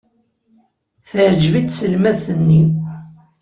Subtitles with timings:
[1.09, 2.61] Teɛjeb-it tselmadt-nni.